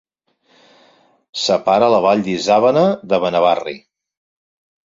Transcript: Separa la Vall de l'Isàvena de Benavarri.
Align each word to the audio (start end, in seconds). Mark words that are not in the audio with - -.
Separa 1.43 1.91
la 1.97 2.01
Vall 2.05 2.25
de 2.29 2.33
l'Isàvena 2.33 2.89
de 3.13 3.21
Benavarri. 3.27 3.77